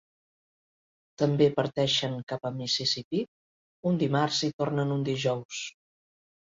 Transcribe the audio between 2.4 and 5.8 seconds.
a Mississippi un dimarts i tornen un dijous.